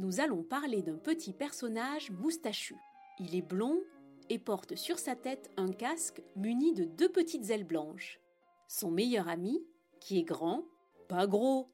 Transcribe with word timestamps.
nous 0.00 0.18
allons 0.20 0.42
parler 0.42 0.80
d'un 0.80 0.96
petit 0.96 1.34
personnage 1.34 2.10
moustachu. 2.10 2.74
Il 3.18 3.34
est 3.36 3.42
blond 3.42 3.82
et 4.30 4.38
porte 4.38 4.74
sur 4.74 4.98
sa 4.98 5.14
tête 5.14 5.50
un 5.58 5.70
casque 5.72 6.22
muni 6.36 6.72
de 6.72 6.84
deux 6.84 7.10
petites 7.10 7.50
ailes 7.50 7.66
blanches. 7.66 8.18
Son 8.66 8.90
meilleur 8.90 9.28
ami, 9.28 9.62
qui 10.00 10.18
est 10.18 10.24
grand, 10.24 10.64
pas 11.06 11.26
gros, 11.26 11.68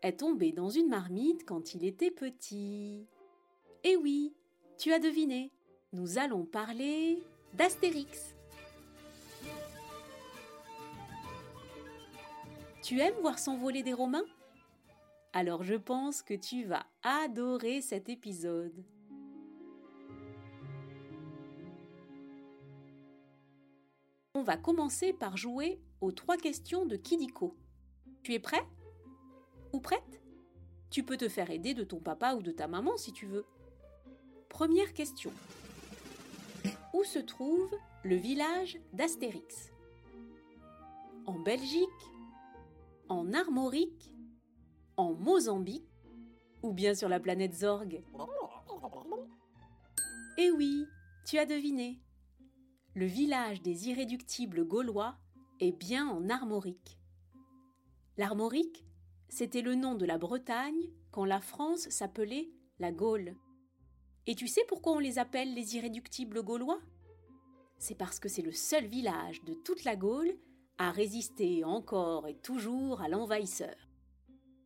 est 0.00 0.20
tombé 0.20 0.52
dans 0.52 0.70
une 0.70 0.88
marmite 0.88 1.44
quand 1.44 1.74
il 1.74 1.84
était 1.84 2.10
petit. 2.10 3.06
Eh 3.84 3.96
oui, 3.96 4.32
tu 4.78 4.94
as 4.94 4.98
deviné, 4.98 5.52
nous 5.92 6.16
allons 6.16 6.46
parler 6.46 7.22
d'Astérix. 7.52 8.34
Tu 12.82 13.00
aimes 13.00 13.20
voir 13.20 13.38
s'envoler 13.38 13.82
des 13.82 13.92
Romains? 13.92 14.24
Alors 15.38 15.64
je 15.64 15.74
pense 15.74 16.22
que 16.22 16.32
tu 16.32 16.64
vas 16.64 16.86
adorer 17.02 17.82
cet 17.82 18.08
épisode. 18.08 18.82
On 24.32 24.42
va 24.42 24.56
commencer 24.56 25.12
par 25.12 25.36
jouer 25.36 25.78
aux 26.00 26.10
trois 26.10 26.38
questions 26.38 26.86
de 26.86 26.96
Kidiko. 26.96 27.54
Tu 28.22 28.32
es 28.32 28.38
prêt? 28.38 28.66
Ou 29.74 29.80
prête? 29.80 30.22
Tu 30.88 31.02
peux 31.02 31.18
te 31.18 31.28
faire 31.28 31.50
aider 31.50 31.74
de 31.74 31.84
ton 31.84 32.00
papa 32.00 32.34
ou 32.34 32.40
de 32.40 32.50
ta 32.50 32.66
maman 32.66 32.96
si 32.96 33.12
tu 33.12 33.26
veux. 33.26 33.44
Première 34.48 34.94
question. 34.94 35.32
Où 36.94 37.04
se 37.04 37.18
trouve 37.18 37.76
le 38.04 38.16
village 38.16 38.80
d'Astérix? 38.94 39.70
En 41.26 41.38
Belgique? 41.38 41.90
En 43.10 43.34
Armorique? 43.34 44.15
En 44.96 45.14
Mozambique 45.14 45.88
Ou 46.62 46.72
bien 46.72 46.94
sur 46.94 47.08
la 47.08 47.20
planète 47.20 47.54
Zorg 47.54 48.02
Eh 50.38 50.50
oui, 50.50 50.86
tu 51.24 51.38
as 51.38 51.46
deviné 51.46 52.00
le 52.96 53.04
village 53.04 53.60
des 53.60 53.90
irréductibles 53.90 54.64
gaulois 54.64 55.18
est 55.60 55.78
bien 55.78 56.08
en 56.08 56.30
Armorique. 56.30 56.98
L'Armorique, 58.16 58.86
c'était 59.28 59.60
le 59.60 59.74
nom 59.74 59.94
de 59.96 60.06
la 60.06 60.16
Bretagne 60.16 60.88
quand 61.10 61.26
la 61.26 61.42
France 61.42 61.90
s'appelait 61.90 62.48
la 62.78 62.92
Gaule. 62.92 63.36
Et 64.26 64.34
tu 64.34 64.48
sais 64.48 64.64
pourquoi 64.66 64.94
on 64.94 64.98
les 64.98 65.18
appelle 65.18 65.52
les 65.52 65.76
irréductibles 65.76 66.42
gaulois? 66.42 66.80
C'est 67.76 67.98
parce 67.98 68.18
que 68.18 68.30
c'est 68.30 68.40
le 68.40 68.52
seul 68.52 68.86
village 68.86 69.44
de 69.44 69.52
toute 69.52 69.84
la 69.84 69.94
Gaule 69.94 70.34
à 70.78 70.90
résister 70.90 71.64
encore 71.64 72.26
et 72.26 72.38
toujours 72.38 73.02
à 73.02 73.10
l'envahisseur. 73.10 73.76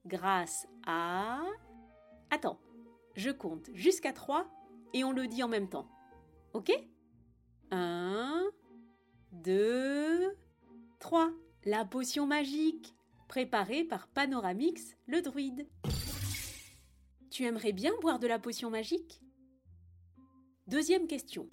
Grâce 0.06 0.66
à... 0.86 1.42
Attends, 2.30 2.60
je 3.14 3.30
compte 3.30 3.68
jusqu'à 3.74 4.12
trois 4.12 4.46
et 4.94 5.04
on 5.04 5.12
le 5.12 5.26
dit 5.26 5.42
en 5.42 5.48
même 5.48 5.68
temps. 5.68 5.88
Ok? 6.52 6.72
1, 7.70 8.50
2, 9.32 10.36
3. 10.98 11.30
La 11.64 11.84
potion 11.84 12.26
magique, 12.26 12.94
préparée 13.28 13.84
par 13.84 14.08
Panoramix, 14.08 14.96
le 15.06 15.20
druide. 15.20 15.68
Tu 17.30 17.44
aimerais 17.44 17.72
bien 17.72 17.92
boire 18.00 18.18
de 18.18 18.26
la 18.26 18.38
potion 18.38 18.70
magique? 18.70 19.22
Deuxième 20.66 21.06
question. 21.06 21.48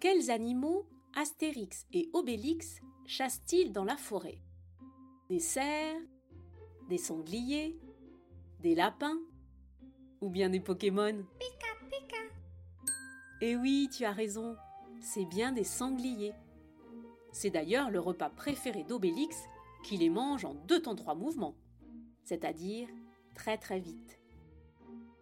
Quels 0.00 0.30
animaux 0.30 0.86
Astérix 1.14 1.86
et 1.92 2.10
Obélix 2.12 2.80
chassent-ils 3.06 3.72
dans 3.72 3.84
la 3.84 3.96
forêt? 3.96 4.38
Des 5.28 5.40
cerfs 5.40 6.02
Des 6.88 6.98
sangliers 6.98 7.78
Des 8.60 8.74
lapins 8.74 9.18
Ou 10.20 10.30
bien 10.30 10.48
des 10.50 10.60
Pokémon 10.60 11.24
eh 13.42 13.54
oui, 13.54 13.90
tu 13.94 14.06
as 14.06 14.12
raison, 14.12 14.56
c'est 14.98 15.26
bien 15.26 15.52
des 15.52 15.62
sangliers. 15.62 16.32
C'est 17.32 17.50
d'ailleurs 17.50 17.90
le 17.90 18.00
repas 18.00 18.30
préféré 18.30 18.82
d'Obélix 18.82 19.36
qui 19.84 19.98
les 19.98 20.08
mange 20.08 20.46
en 20.46 20.54
deux 20.54 20.80
temps 20.80 20.94
trois 20.94 21.14
mouvements, 21.14 21.54
c'est-à-dire 22.24 22.88
très 23.34 23.58
très 23.58 23.78
vite. 23.78 24.18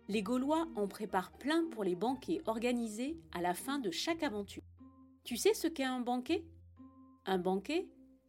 Les 0.07 0.23
Gaulois 0.23 0.69
en 0.77 0.87
préparent 0.87 1.33
plein 1.33 1.65
pour 1.73 1.83
les 1.83 1.97
banquets 1.97 2.41
organisés 2.47 3.19
à 3.33 3.41
la 3.41 3.53
fin 3.53 3.81
de 3.81 3.91
chaque 3.91 4.23
aventure. 4.23 4.63
Tu 5.25 5.37
sais 5.37 5.55
ce 5.55 5.67
qu'est 5.67 5.83
un 5.83 6.01
banquet? 6.01 6.45
Un 7.27 7.39
banquet, 7.39 7.89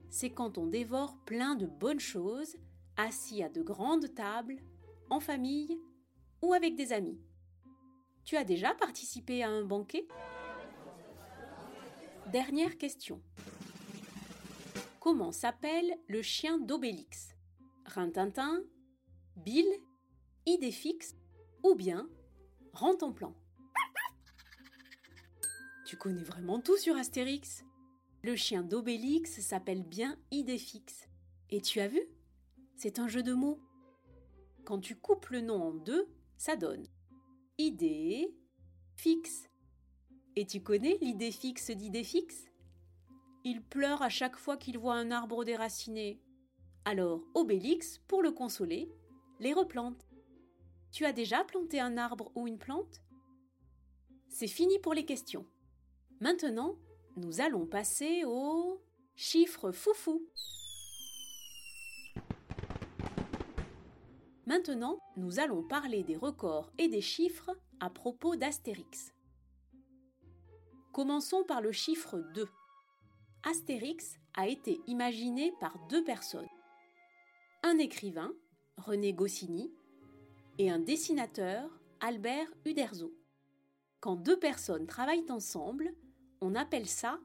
c'est 0.10 0.32
quand 0.32 0.58
on 0.58 0.66
dévore 0.66 1.16
plein 1.26 1.54
de 1.54 1.68
bonnes 1.68 2.00
choses, 2.00 2.58
assis 2.98 3.44
à 3.44 3.50
de 3.50 3.62
grandes 3.62 4.14
tables, 4.14 4.58
en 5.10 5.20
famille 5.20 5.80
ou 6.42 6.54
avec 6.54 6.76
des 6.76 6.94
amis. 6.94 7.20
Tu 8.24 8.38
as 8.38 8.44
déjà 8.44 8.74
participé 8.74 9.44
à 9.44 9.50
un 9.50 9.64
banquet? 9.64 10.08
Dernière 12.32 12.78
question. 12.78 13.22
Comment 15.00 15.32
s'appelle 15.32 15.96
le 16.08 16.24
chien 16.24 16.58
d'Obélix? 16.58 17.36
Rintintin 17.86 18.64
Bill 19.36 19.68
Idéfix 20.48 21.16
Ou 21.64 21.76
bien 21.76 22.10
Rantanplan 22.74 23.36
Tu 25.86 25.98
connais 25.98 26.24
vraiment 26.24 26.60
tout 26.60 26.78
sur 26.78 26.96
Astérix? 26.96 27.64
Le 28.24 28.36
chien 28.36 28.64
d'Obélix 28.64 29.40
s'appelle 29.40 29.84
bien 29.84 30.18
Idéfix. 30.32 31.08
Et 31.52 31.62
tu 31.62 31.80
as 31.80 31.88
vu? 31.88 32.02
C'est 32.76 33.00
un 33.00 33.08
jeu 33.08 33.24
de 33.24 33.34
mots. 33.34 33.60
Quand 34.66 34.80
tu 34.80 34.96
coupes 34.96 35.28
le 35.30 35.42
nom 35.42 35.62
en 35.62 35.74
deux, 35.74 36.08
ça 36.38 36.56
donne 36.56 36.86
idée 37.58 38.36
fixe. 38.96 39.50
Et 40.36 40.46
tu 40.46 40.62
connais 40.62 40.98
l'idée 41.02 41.32
fixe 41.32 41.72
d'idée 41.72 42.04
fixe? 42.04 42.50
Il 43.44 43.64
pleure 43.64 44.02
à 44.02 44.10
chaque 44.10 44.36
fois 44.36 44.58
qu'il 44.58 44.78
voit 44.78 44.96
un 44.96 45.12
arbre 45.12 45.46
déraciné. 45.46 46.20
Alors 46.84 47.24
Obélix, 47.34 48.00
pour 48.08 48.22
le 48.22 48.32
consoler, 48.32 48.92
les 49.40 49.54
replante. 49.54 50.08
Tu 50.92 51.06
as 51.06 51.14
déjà 51.14 51.44
planté 51.44 51.80
un 51.80 51.98
arbre 51.98 52.32
ou 52.36 52.48
une 52.48 52.58
plante? 52.58 53.02
C'est 54.28 54.48
fini 54.48 54.80
pour 54.80 54.94
les 54.94 55.06
questions. 55.06 55.46
Maintenant, 56.20 56.78
nous 57.16 57.40
allons 57.40 57.66
passer 57.66 58.24
au 58.26 58.82
chiffre 59.16 59.72
foufou. 59.72 60.28
Maintenant, 64.48 65.00
nous 65.18 65.40
allons 65.40 65.64
parler 65.64 66.04
des 66.04 66.16
records 66.16 66.72
et 66.78 66.88
des 66.88 67.02
chiffres 67.02 67.50
à 67.80 67.90
propos 67.90 68.36
d'Astérix. 68.36 69.12
Commençons 70.94 71.44
par 71.44 71.62
le 71.62 71.72
chiffre 71.72 72.20
2. 72.36 72.48
Astérix 73.44 74.20
a 74.36 74.48
été 74.48 74.80
imaginé 74.86 75.52
par 75.60 75.80
deux 75.88 76.04
personnes. 76.04 76.48
Un 77.64 77.80
écrivain, 77.80 78.34
René 78.78 79.14
Goscinny, 79.14 79.74
et 80.60 80.70
un 80.70 80.80
dessinateur, 80.80 81.68
Albert 82.00 82.48
Uderzo. 82.66 83.14
Quand 84.00 84.16
deux 84.16 84.38
personnes 84.38 84.86
travaillent 84.86 85.32
ensemble, 85.32 85.92
on 86.40 86.54
appelle 86.54 86.88
ça 86.88 87.20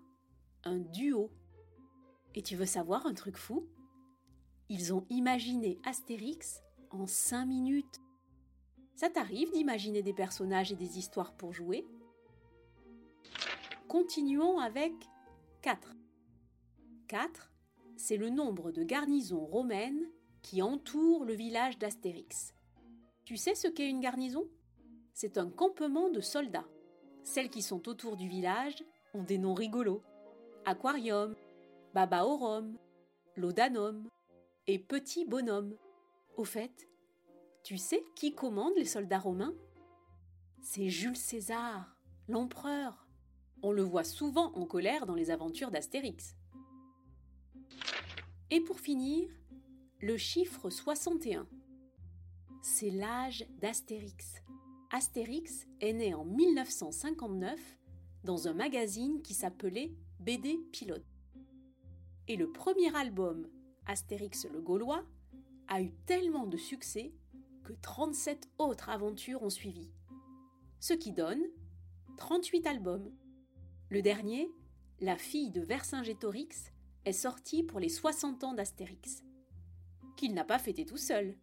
un 0.64 0.78
duo. 0.78 1.30
Et 2.34 2.42
tu 2.42 2.56
veux 2.56 2.66
savoir 2.66 3.04
un 3.04 3.12
truc 3.12 3.36
fou? 3.36 3.68
Ils 4.70 4.94
ont 4.94 5.04
imaginé 5.10 5.78
Astérix 5.84 6.62
en 6.90 7.06
5 7.06 7.46
minutes. 7.46 8.00
Ça 8.94 9.08
t'arrive 9.08 9.50
d'imaginer 9.52 10.02
des 10.02 10.12
personnages 10.12 10.72
et 10.72 10.76
des 10.76 10.98
histoires 10.98 11.32
pour 11.34 11.52
jouer? 11.52 11.86
Continuons 13.88 14.58
avec 14.58 14.92
4. 15.62 15.94
4, 17.08 17.52
c'est 17.96 18.16
le 18.16 18.30
nombre 18.30 18.70
de 18.72 18.84
garnisons 18.84 19.44
romaines 19.44 20.06
qui 20.42 20.62
entourent 20.62 21.24
le 21.24 21.34
village 21.34 21.78
d'Astérix. 21.78 22.54
Tu 23.24 23.36
sais 23.36 23.54
ce 23.54 23.68
qu'est 23.68 23.88
une 23.88 24.00
garnison? 24.00 24.48
C'est 25.12 25.38
un 25.38 25.50
campement 25.50 26.08
de 26.08 26.20
soldats. 26.20 26.68
Celles 27.24 27.50
qui 27.50 27.62
sont 27.62 27.88
autour 27.88 28.16
du 28.16 28.28
village 28.28 28.84
ont 29.12 29.22
des 29.22 29.38
noms 29.38 29.54
rigolos. 29.54 30.02
Aquarium, 30.64 31.34
Babaorum, 31.94 32.76
Laudanum 33.36 34.08
et 34.66 34.78
Petit 34.78 35.24
Bonhomme. 35.24 35.76
Au 36.40 36.44
fait, 36.44 36.88
Tu 37.64 37.76
sais 37.76 38.02
qui 38.14 38.34
commande 38.34 38.72
les 38.78 38.86
soldats 38.86 39.18
romains? 39.18 39.52
C'est 40.62 40.88
Jules 40.88 41.14
César, 41.14 41.94
l'empereur. 42.28 43.06
On 43.62 43.72
le 43.72 43.82
voit 43.82 44.04
souvent 44.04 44.50
en 44.54 44.64
colère 44.64 45.04
dans 45.04 45.16
les 45.16 45.30
aventures 45.30 45.70
d'Astérix. 45.70 46.38
Et 48.50 48.62
pour 48.62 48.80
finir, 48.80 49.28
le 50.00 50.16
chiffre 50.16 50.70
61. 50.70 51.46
C'est 52.62 52.90
l'âge 52.90 53.46
d'Astérix. 53.60 54.40
Astérix 54.92 55.66
est 55.82 55.92
né 55.92 56.14
en 56.14 56.24
1959 56.24 57.60
dans 58.24 58.48
un 58.48 58.54
magazine 58.54 59.20
qui 59.20 59.34
s'appelait 59.34 59.92
BD 60.20 60.56
Pilote. 60.72 61.04
Et 62.28 62.36
le 62.36 62.50
premier 62.50 62.96
album, 62.96 63.46
Astérix 63.84 64.46
le 64.50 64.62
Gaulois, 64.62 65.04
a 65.70 65.80
eu 65.80 65.92
tellement 66.04 66.46
de 66.46 66.56
succès 66.56 67.14
que 67.62 67.72
37 67.72 68.50
autres 68.58 68.90
aventures 68.90 69.42
ont 69.42 69.50
suivi. 69.50 69.88
Ce 70.80 70.92
qui 70.92 71.12
donne 71.12 71.42
38 72.18 72.66
albums. 72.66 73.10
Le 73.88 74.02
dernier, 74.02 74.52
La 75.00 75.16
fille 75.16 75.50
de 75.50 75.60
Vercingétorix, 75.60 76.72
est 77.06 77.12
sorti 77.12 77.62
pour 77.62 77.80
les 77.80 77.88
60 77.88 78.44
ans 78.44 78.52
d'Astérix, 78.52 79.22
qu'il 80.16 80.34
n'a 80.34 80.44
pas 80.44 80.58
fêté 80.58 80.84
tout 80.84 80.98
seul, 80.98 81.34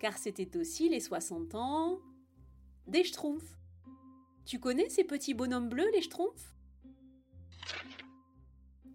car 0.00 0.16
c'était 0.16 0.56
aussi 0.56 0.88
les 0.88 1.00
60 1.00 1.54
ans 1.54 1.98
des 2.86 3.04
Schtroumpfs. 3.04 3.58
Tu 4.46 4.58
connais 4.58 4.88
ces 4.88 5.04
petits 5.04 5.34
bonhommes 5.34 5.68
bleus, 5.68 5.90
les 5.92 6.00
Schtroumpfs? 6.00 6.54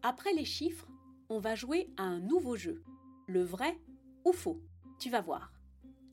Après 0.02 0.34
les 0.34 0.46
chiffres, 0.46 0.88
on 1.30 1.40
va 1.40 1.54
jouer 1.54 1.94
à 1.98 2.04
un 2.04 2.20
nouveau 2.20 2.56
jeu, 2.56 2.84
le 3.28 3.44
vrai 3.44 3.78
ou 4.26 4.32
faux. 4.32 4.62
Tu 5.00 5.10
vas 5.10 5.22
voir. 5.22 5.54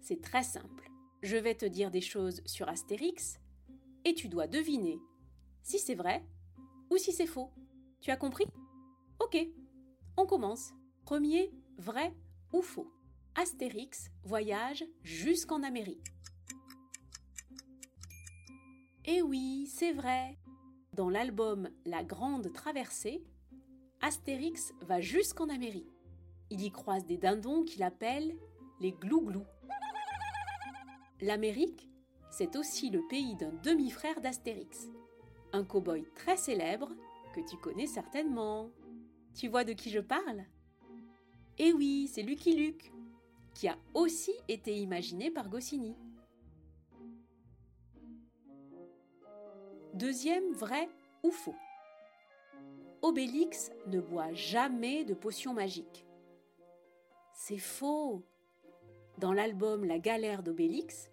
C'est 0.01 0.21
très 0.21 0.43
simple. 0.43 0.91
Je 1.23 1.37
vais 1.37 1.55
te 1.55 1.67
dire 1.67 1.91
des 1.91 2.01
choses 2.01 2.43
sur 2.47 2.69
Astérix 2.69 3.39
et 4.05 4.15
tu 4.15 4.29
dois 4.29 4.47
deviner 4.47 5.01
si 5.63 5.79
c'est 5.79 5.95
vrai 5.95 6.25
ou 6.91 6.97
si 6.97 7.13
c'est 7.13 7.27
faux. 7.27 7.51
Tu 8.01 8.11
as 8.11 8.17
compris? 8.17 8.47
Ok, 9.21 9.37
on 10.17 10.27
commence. 10.27 10.73
Premier, 11.05 11.53
vrai 11.77 12.15
ou 12.53 12.63
faux 12.63 12.91
Astérix 13.35 14.11
voyage 14.25 14.85
jusqu'en 15.03 15.63
Amérique. 15.63 16.13
Eh 19.05 19.23
oui, 19.23 19.67
c'est 19.67 19.93
vrai. 19.93 20.39
Dans 20.95 21.09
l'album 21.09 21.71
La 21.85 22.03
Grande 22.03 22.53
Traversée, 22.53 23.23
Astérix 24.01 24.73
va 24.81 25.01
jusqu'en 25.01 25.49
Amérique. 25.49 26.00
Il 26.51 26.63
y 26.63 26.71
croise 26.73 27.07
des 27.07 27.17
dindons 27.17 27.63
qu'il 27.63 27.85
appelle 27.85 28.37
les 28.81 28.93
glouglous. 28.93 29.47
L'Amérique, 31.21 31.89
c'est 32.31 32.57
aussi 32.57 32.91
le 32.91 33.07
pays 33.09 33.37
d'un 33.37 33.53
demi-frère 33.63 34.21
d'Astérix, 34.21 34.89
un 35.53 35.65
cow-boy 35.65 36.05
très 36.15 36.37
célèbre 36.37 36.91
que 37.35 37.41
tu 37.49 37.57
connais 37.57 37.87
certainement. 37.87 38.71
Tu 39.35 39.49
vois 39.49 39.65
de 39.65 39.73
qui 39.73 39.91
je 39.91 40.01
parle? 40.01 40.45
Eh 41.59 41.73
oui, 41.73 42.09
c'est 42.13 42.23
Lucky 42.23 42.57
Luke, 42.57 42.91
qui 43.55 43.69
a 43.69 43.77
aussi 43.95 44.33
été 44.49 44.77
imaginé 44.77 45.31
par 45.31 45.49
Goscinny. 45.49 45.95
Deuxième 49.95 50.53
vrai 50.55 50.89
ou 51.23 51.31
faux 51.31 51.57
Obélix 53.03 53.71
ne 53.87 54.01
boit 54.01 54.33
jamais 54.33 55.05
de 55.05 55.15
potions 55.15 55.53
magiques. 55.53 56.07
C'est 57.51 57.59
faux. 57.59 58.23
Dans 59.19 59.33
l'album 59.33 59.85
La 59.85 59.99
galère 59.99 60.45
d'Obélix, 60.45 61.11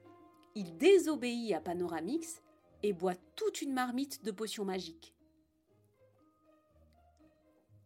il 0.54 0.78
désobéit 0.78 1.52
à 1.56 1.60
Panoramix 1.60 2.44
et 2.84 2.94
boit 2.94 3.16
toute 3.36 3.64
une 3.64 3.74
marmite 3.74 4.24
de 4.24 4.30
potions 4.30 4.64
magiques. 4.64 5.16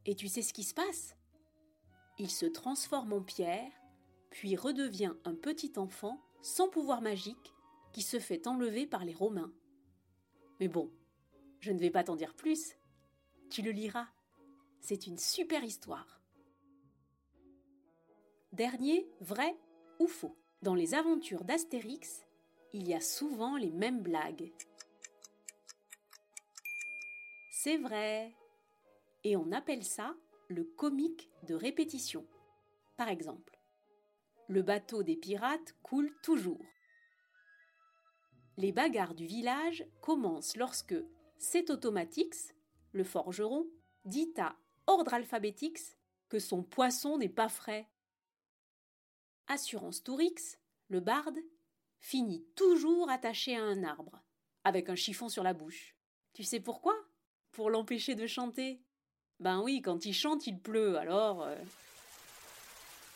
Et 0.05 0.15
tu 0.15 0.27
sais 0.27 0.41
ce 0.41 0.51
qui 0.51 0.63
se 0.63 0.73
passe? 0.73 1.15
Il 2.17 2.29
se 2.29 2.45
transforme 2.45 3.13
en 3.13 3.21
pierre, 3.21 3.71
puis 4.31 4.57
redevient 4.57 5.13
un 5.23 5.33
petit 5.33 5.71
enfant 5.77 6.21
sans 6.41 6.67
pouvoir 6.67 7.01
magique 7.01 7.53
qui 7.93 8.01
se 8.01 8.19
fait 8.19 8.47
enlever 8.47 8.85
par 8.85 9.05
les 9.05 9.13
Romains. 9.13 9.53
Mais 10.59 10.67
bon, 10.67 10.91
je 11.61 11.71
ne 11.71 11.79
vais 11.79 11.89
pas 11.89 12.03
t'en 12.03 12.17
dire 12.17 12.35
plus. 12.35 12.75
Tu 13.49 13.61
le 13.61 13.71
liras. 13.71 14.09
C'est 14.81 15.07
une 15.07 15.17
super 15.17 15.63
histoire. 15.63 16.20
Dernier, 18.53 19.07
vrai 19.21 19.55
ou 19.99 20.07
faux 20.07 20.35
Dans 20.61 20.75
les 20.75 20.93
aventures 20.93 21.45
d'Astérix, 21.45 22.25
il 22.73 22.85
y 22.85 22.93
a 22.93 22.99
souvent 22.99 23.55
les 23.55 23.71
mêmes 23.71 24.01
blagues. 24.01 24.51
C'est 27.49 27.77
vrai. 27.77 28.35
Et 29.23 29.37
on 29.37 29.53
appelle 29.53 29.85
ça 29.85 30.15
le 30.49 30.65
comique 30.65 31.29
de 31.43 31.55
répétition. 31.55 32.25
Par 32.97 33.07
exemple, 33.07 33.57
le 34.49 34.61
bateau 34.63 35.01
des 35.01 35.15
pirates 35.15 35.73
coule 35.81 36.13
toujours. 36.21 36.65
Les 38.57 38.73
bagarres 38.73 39.15
du 39.15 39.27
village 39.27 39.85
commencent 40.01 40.57
lorsque 40.57 40.95
c'est 41.37 41.69
Automatix, 41.69 42.53
le 42.91 43.05
forgeron, 43.05 43.65
dit 44.03 44.33
à 44.37 44.57
Ordre 44.87 45.13
Alphabetix 45.13 45.95
que 46.27 46.39
son 46.39 46.63
poisson 46.63 47.17
n'est 47.17 47.29
pas 47.29 47.47
frais. 47.47 47.87
Assurance 49.51 50.01
Tourix, 50.01 50.57
le 50.87 51.01
barde, 51.01 51.37
finit 51.99 52.45
toujours 52.55 53.09
attaché 53.09 53.57
à 53.57 53.61
un 53.61 53.83
arbre, 53.83 54.23
avec 54.63 54.87
un 54.87 54.95
chiffon 54.95 55.27
sur 55.27 55.43
la 55.43 55.53
bouche. 55.53 55.93
Tu 56.31 56.45
sais 56.45 56.61
pourquoi? 56.61 56.95
Pour 57.51 57.69
l'empêcher 57.69 58.15
de 58.15 58.27
chanter. 58.27 58.81
Ben 59.41 59.61
oui, 59.61 59.81
quand 59.81 60.05
il 60.05 60.13
chante, 60.13 60.47
il 60.47 60.57
pleut, 60.57 60.97
alors. 60.97 61.43
Euh, 61.43 61.57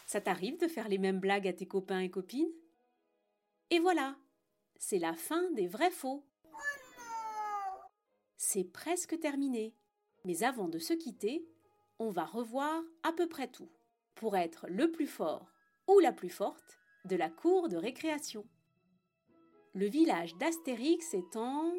ça 0.07 0.19
t'arrive 0.19 0.59
de 0.59 0.67
faire 0.67 0.89
les 0.89 0.97
mêmes 0.97 1.21
blagues 1.21 1.47
à 1.47 1.53
tes 1.53 1.67
copains 1.67 2.01
et 2.01 2.09
copines? 2.09 2.51
Et 3.69 3.79
voilà, 3.79 4.17
c'est 4.75 4.99
la 4.99 5.13
fin 5.13 5.49
des 5.51 5.67
vrais 5.67 5.89
faux. 5.89 6.27
C'est 8.35 8.65
presque 8.65 9.17
terminé. 9.21 9.73
Mais 10.25 10.43
avant 10.43 10.67
de 10.67 10.79
se 10.79 10.91
quitter, 10.91 11.47
on 11.97 12.09
va 12.09 12.25
revoir 12.25 12.83
à 13.03 13.13
peu 13.13 13.29
près 13.29 13.47
tout 13.47 13.71
pour 14.15 14.35
être 14.35 14.67
le 14.67 14.91
plus 14.91 15.07
fort 15.07 15.54
ou 15.87 15.99
la 15.99 16.11
plus 16.11 16.29
forte 16.29 16.79
de 17.05 17.15
la 17.15 17.29
cour 17.29 17.69
de 17.69 17.77
récréation. 17.77 18.45
Le 19.73 19.87
village 19.87 20.35
d'Astérix 20.37 21.13
est 21.13 21.35
en 21.35 21.73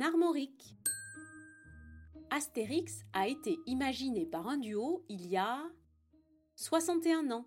Armorique. 0.00 0.74
Astérix 2.30 3.02
a 3.12 3.28
été 3.28 3.58
imaginé 3.66 4.24
par 4.24 4.48
un 4.48 4.56
duo 4.56 5.04
il 5.08 5.26
y 5.26 5.36
a 5.36 5.62
61 6.56 7.30
ans. 7.30 7.46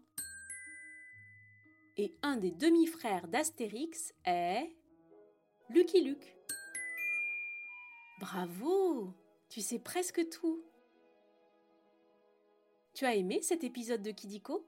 Et 1.97 2.13
un 2.21 2.37
des 2.37 2.51
demi-frères 2.51 3.27
d'Astérix 3.27 4.13
est 4.25 4.69
Lucky 5.69 6.01
Luke. 6.01 6.35
Bravo 8.19 9.13
Tu 9.49 9.61
sais 9.61 9.79
presque 9.79 10.27
tout. 10.29 10.63
Tu 12.93 13.05
as 13.05 13.15
aimé 13.15 13.41
cet 13.41 13.63
épisode 13.63 14.01
de 14.01 14.11
Kidiko? 14.11 14.67